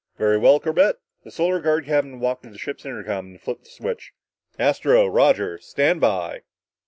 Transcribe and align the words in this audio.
"Very 0.17 0.39
well, 0.39 0.59
Corbett." 0.59 0.97
The 1.23 1.29
Solar 1.29 1.59
Guard 1.59 1.85
captain 1.85 2.19
walked 2.19 2.41
to 2.41 2.49
the 2.49 2.57
ship's 2.57 2.87
intercom 2.87 3.27
and 3.27 3.39
flipped 3.39 3.59
on 3.59 3.63
the 3.65 3.69
switch. 3.69 4.13
"Astro, 4.57 5.05
Roger, 5.05 5.59
stand 5.59 6.01
by!" 6.01 6.41